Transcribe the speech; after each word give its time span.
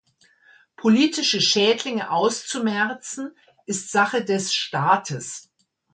Politische 0.77 1.39
Schädlinge 1.41 2.09
auszumerzen 2.09 3.35
ist 3.67 3.91
Sache 3.91 4.25
des 4.25 4.51
Staates“. 4.51 5.51